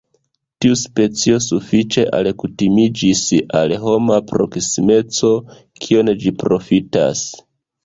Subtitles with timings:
[0.63, 3.21] Tiu specio sufiĉe alkutimiĝis
[3.61, 5.33] al homa proksimeco,
[5.85, 7.25] kion ĝi profitas.